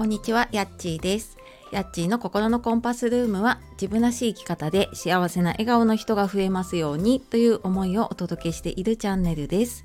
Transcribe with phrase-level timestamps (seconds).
[0.00, 1.36] こんにちは、やっちーです。
[1.72, 9.84] やっちーの心のコンパスルームは自分らしい生き方で幸せな笑顔の人が増えますようにという思いをお届けしているチャンネルです。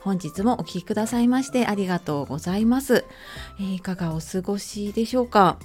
[0.00, 3.04] 本日もお聴きくださいましてありがとうございます。
[3.60, 5.58] えーいかがお過ごしでしょうか？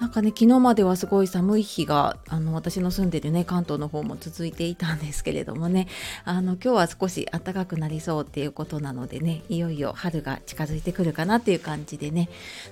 [0.00, 5.88] なんかね昨日まではすごい寒い日があの私の住んでるね関東の方も続いていたんですけれどもね
[6.24, 12.28] あの今日は少し暖かくなりそうっていうことなのでねいよいよ春が近づいてくるかなっていう感じでね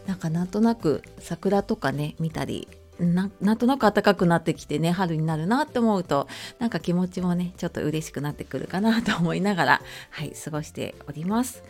[0.06, 2.68] なんかなんとなく桜とかね見たり
[3.01, 11.62] ななんとなく暖かくなってきてね春になるなって思うとなんか気持ちもねちょっと嬉しくなってくるかなと思いながらはい過ごしております。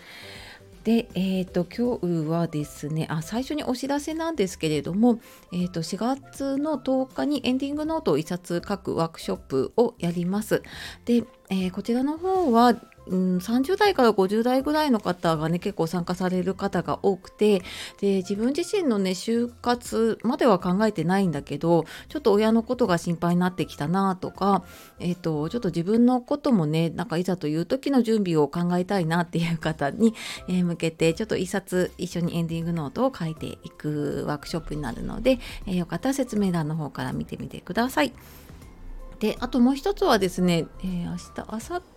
[0.87, 5.19] で、えー、と今日はですねあ最初にお知らせなんですけれども、
[5.53, 10.63] えー、と4月の10日にエンディングノートを1冊書くワークショップをやります。
[11.05, 12.77] で、えーこちらの方は
[13.09, 17.63] うん、30代から50代ぐらいの方がね結構参加される方が多くて
[18.01, 24.65] で自分自身のね就活までは考えてないんだけどちょっと親のことが心配になってきたなとか、
[24.99, 30.15] えー、とちょっと自分のこともねなんかいざという時の準備を考えたいなっていう方に、
[30.49, 38.13] え向けてちょっと一冊一緒にエンディングノートを書いていくワークショップになるので、えーよかったら説明欄の方から見てみてください。
[39.21, 41.96] であともう一つはですね、えー明日明後日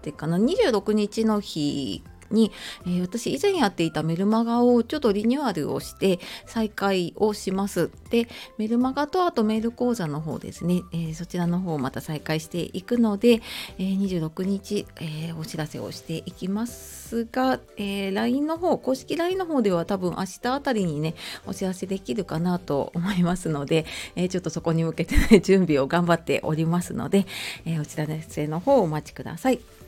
[0.00, 2.52] ってかな26日の日に、
[2.86, 7.90] えー私以前やっていたメルマガをちょっとリニューアルをして再開をします。
[8.10, 13.42] でメルマガとあとメール講座の方ですね、えーそちらの方をまた再開していくので、
[13.78, 21.14] えー26日、えお知らせをしていきますが、えー LINE の方公式 LINE の方では多分明日あたりにね
[21.46, 27.26] お知らせできるかなと思いますので、えちょっとそこに向けてね 準備を頑張っておりますので、
[27.64, 29.79] えーお知らせの方をお待ちください。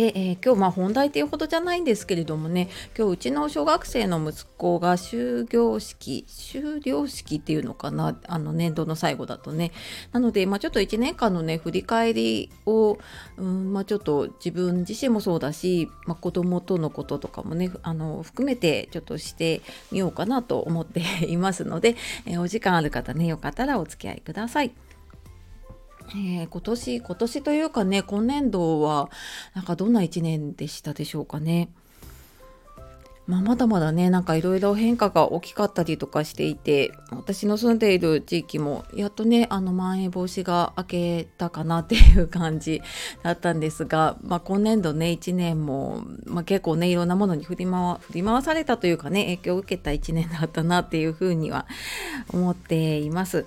[0.00, 9.72] で、えー今日まあ本題っていうほどじゃないんですけれどもね今日うちの小学生の息子が終業式終了式っていうのかなあの年度の最後だとね
[10.12, 12.98] なので、まあ、ちょっと1年間のね振り返りを、
[13.36, 19.60] うんまあ、ちょっと自分自身もそうだし、まあ、子供とのこととかもねあの含めてちょっとして
[19.92, 24.72] みようかなと思っていますので、えーお時間ある方ねよかったらお付き合いください。
[26.14, 29.10] えー今年今年というかね今年度は
[29.54, 31.70] なんかどんな1年でしたでしょうかね。
[33.30, 42.82] まあ、まだまだねなんかいろいろ変化が大きかったりとかしていて私の住んでいる地域もやっとねあのまん延防止が明けたかなっていう感じ
[43.22, 51.66] だったんですが、まあ、今年度ね1年も、まあ、結構ねいろんなものに振り回振り回されたというかね影響を受けた1年だったなっていうふうには
[52.32, 53.46] 思っています。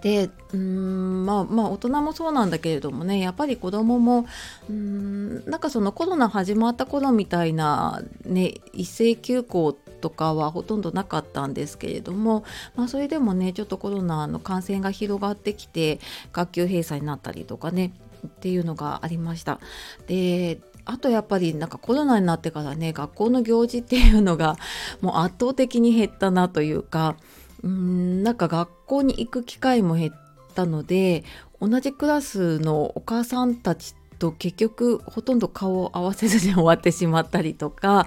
[0.00, 4.26] でうんまあまあ大人もそうなんだけれどもねやっぱり子供も
[4.70, 12.44] うんなんかそのコロナ始まった頃みたいなね一斉休校とかはほとんどなかったんですけれども、
[12.76, 16.00] まあ、それでもねちょっとコロナの感染が広がってきて
[16.32, 17.92] 学級閉鎖になったりとかね
[18.26, 19.58] っていうのがありました。
[20.06, 24.56] であとやっぱりなんかコロナになってからね学校の行事っていうのが
[25.00, 27.16] もう圧倒的に減ったなというか
[27.62, 30.14] うんなんか学校に行く機会も減っ
[30.54, 31.24] たので
[31.60, 38.06] 同じクラスのお母さんたちと結局ほとんど顔を合わせずに終わってしまったりとか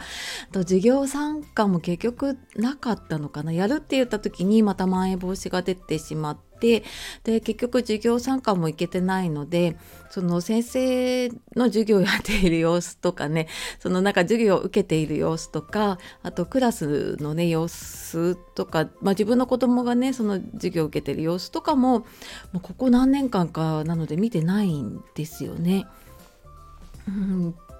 [0.53, 3.51] と授業参加も結局なかったのかな。
[3.51, 6.83] やるって言った時にまたまん延防止が出てしまって
[7.23, 9.77] で結局授業参加も行けてないので
[10.09, 13.47] その先生の授業やっている様子とかね
[13.79, 22.05] そのなんか授業を受けている様子とかあとクラスのね様子とか、まあ、自分の子供がねその授業を受けている様子とかもも
[22.55, 25.85] うここ何年間かなので見てないんですよね。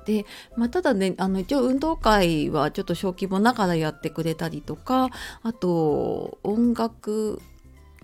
[0.05, 0.25] で
[0.55, 5.09] まあ、ただねあの一応運動会はちょっと小規模ながらやってくれたりとか
[5.41, 7.41] あと音楽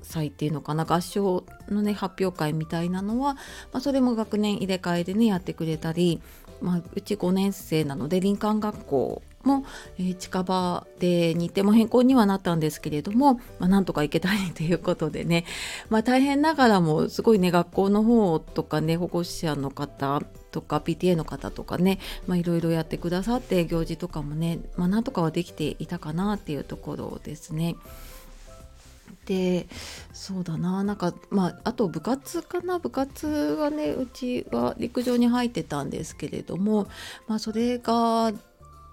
[0.02, 3.36] 祭っていうのかな合唱のね発表会みたいなのは、
[3.72, 6.22] まあ、それも学年入れ替えでねやってくれたり、
[6.62, 9.66] まあ、うち5年生なので林間学校も、
[9.98, 15.46] えー近場で日程も変更にはなったんですけれども、まあ、なんとか行けたり ということでね、
[15.90, 20.22] まあ、大変ながらもすごいね学校の方とかね保護者の方
[20.52, 27.76] とか PTA の方とかねいろいろやってくださって行事とかもね、まあ、なんとかはできていたかなっていうところですね。
[29.26, 29.68] で
[30.14, 30.84] そうだな。
[30.84, 32.80] なんかまああと部活かな。
[32.80, 36.88] 部活はねうちは陸上に入ってたんですけれども
[37.28, 38.32] まあそれが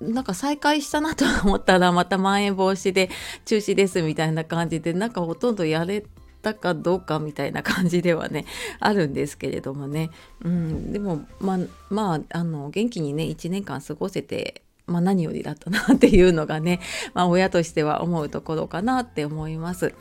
[0.01, 3.11] なんか再開したなと思ったらまたまん延防止で
[3.45, 6.05] 中止ですみたいな感じでなんかほとんどやれ
[6.43, 8.45] たかどうかみたいな感じではね
[8.79, 10.11] あるんですけれどもね、
[10.43, 11.59] うん、でもまあ
[11.91, 16.81] まああの元気にね1年間過ごせてまあ、何よりだったなっていうのがね、
[17.15, 19.95] まあ、親としては思うところかなって思います。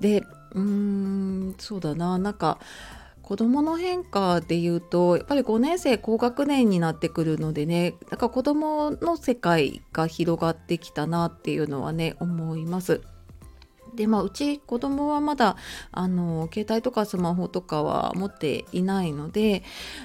[0.00, 0.22] で
[0.54, 2.58] うーんそうだななんか
[3.22, 13.00] 子どもの変化でいうとやっぱり5年生高学年になってくるのでねだから子どもの世界が広がってきたなっていうのはね思います。
[13.96, 15.56] でまあうち子供はまだ
[15.90, 19.62] あの携帯とかスマホとかは持っていないので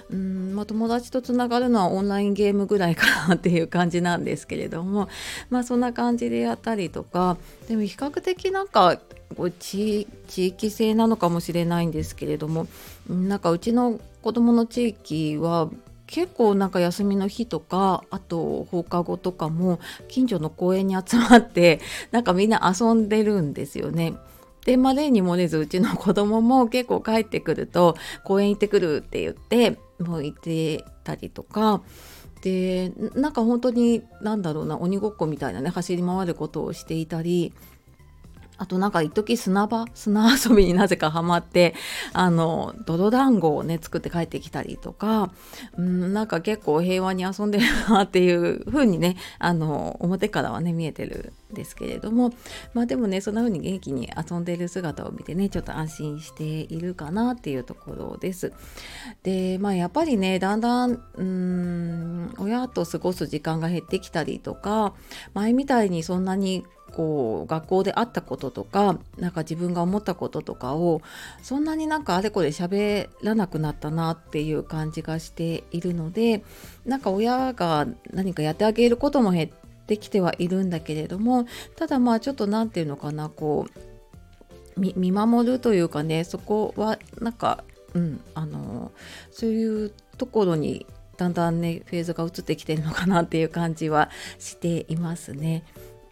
[0.10, 5.10] うん、まあ、友達とつながるのはオンラインゲームぐらいかなっていう感じなんですけれども
[5.50, 8.98] まあそんな感じでやったりとかでも比較的なんか
[9.60, 12.68] 地域性なのかもしれないんですけれども
[13.10, 15.70] なんかうちの子供の地域は
[16.12, 19.80] 結構なんか休みの日とかあと放課後とかも
[20.10, 21.80] 近所の公園に集まって
[22.12, 24.14] なんかみんな遊んでるんですよね。
[24.66, 31.82] で、まあ、例に漏れずうちの子供も結構帰ってくると公園行ってくるって言ってもう行ってたりとか
[32.42, 37.54] でなんか本当に何だろうな鬼ごっこみたいなね走り回ることをしていたり
[38.62, 41.74] あとなんか一時砂場砂遊びになぜかハマって
[42.14, 45.32] あの泥団子をね作って帰ってきたりとか
[45.78, 52.34] うんなんか結構平和に遊んでるなっていう風にねあの表からはね見えてるんですけれども
[52.76, 58.54] まあでもねそんな風に元気に遊んでる姿を見てねちょっと安心しているかなっていうところです。
[59.24, 64.94] でまあやっぱりねだんだんうん親と過ごす時間が減ってきたりとか
[65.34, 71.02] 前みたいにそんなにこう学校であったこととかなんか自分が思ったこととかを
[71.42, 76.44] そんなになんかあれこれ喋らなくなったなっていう感じがしているので
[76.86, 79.50] なんか親が何かやってあげることも減っ
[79.86, 81.46] てきてはいるんだけれども
[81.76, 83.92] ただまあちょっと何て言うのかなこう
[84.78, 88.92] 見守るというかねそこはなんかうんあの
[89.32, 90.86] そういうところに
[91.18, 94.10] だんだんねフェーズが移ってきてるのかなっていう感じは
[94.40, 95.64] していますね。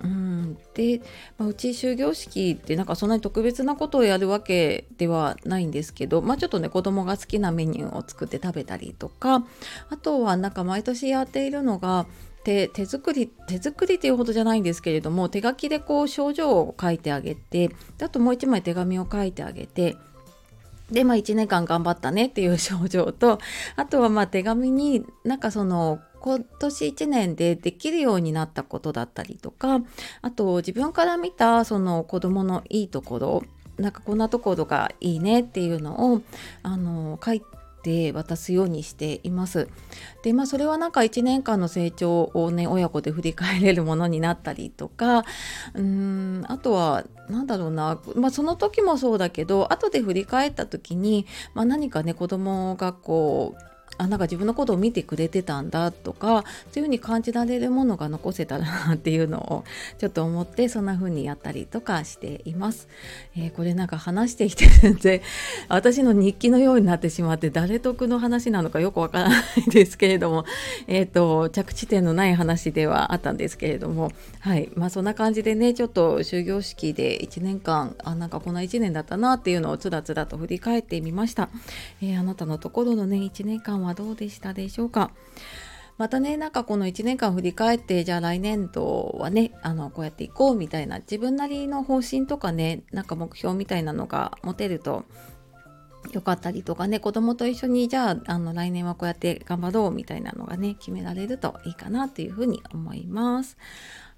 [0.04, 1.02] うん、で、
[1.38, 9.46] まあ、うち終業式ってなんかそんなに特別なことをやるわけではないんですけど、まあ、ちょっとね子供が好きなメニューを作って食べたりとか
[9.90, 12.06] あとはなんか毎年やっているのが
[12.46, 17.70] 手作り手作りっていうほどじゃないんですけれども手書きでこう症状を書いてあげて
[18.02, 19.98] あともう一枚手紙を書いてあげて
[20.92, 23.40] で、まあ1年間頑張ったねっていう症状と、
[23.76, 29.82] あとはまあ手紙になんかその今年1年でできるようになったことだったりとか
[30.22, 33.44] あと自分から見たその子どものいいところ
[33.78, 36.22] なんかこんなところがいいねっていうのを
[36.64, 37.42] あの書い
[37.82, 39.70] て渡すようにしています。
[40.22, 45.24] でまあそれはなんか1年間の成長をね親子で振り返れるものになったりとか
[45.74, 53.69] うんあとは何だろうな、まあ、その時もそうだけど後で振り返った時に、まあ、何かね子供がこう
[54.00, 59.64] あなんか自分のことを見てくれてたんだとかそういうふうに感じられるものが残せたらなっていうのを
[59.98, 62.88] ちょっと思ってそんな風にやったりとかしています。
[63.36, 65.22] えー、これなんか話してきて全然
[65.68, 70.46] 私の日記のようになってしまって誰得の話なのかよくわからないですけれども、
[70.88, 81.50] えーと、着地点のない話ではあったんですけれどもはいまあそんな感じでねちょっと終業式で1年間あなんかこんな1年だったなっていうのをつらつらと振り返ってみました。
[82.02, 85.12] えー、あなたのところのね1年間ははどうでしたでしょうか？
[85.98, 95.04] またねなんかこの1年間振り返ってじゃあ来年度はねあのこうやっていこうみたいな自分なりの方針とかねなんか目標みたいなのが持てると
[96.14, 103.58] よかったりとかね子供と一緒にじゃああの来年はこうやって頑張ろうみたいなのがね決められるといいかなというふうに思います。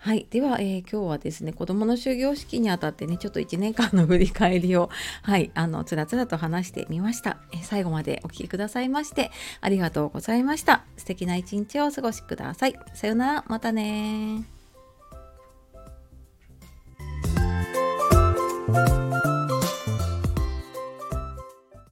[0.04, 0.26] はい。
[0.32, 4.90] では、えー、今日はですね、子供の終業式にあたってね、ちょっと1年間の振り返りを、
[5.22, 7.38] はい、 あの、つらつらと話してみました。
[7.54, 9.30] えー、最後までお聴きくださいまして、
[9.62, 10.86] ありがとうございました。
[10.98, 12.76] 素敵な一日をお過ごしください。
[12.96, 14.61] さようなら、またね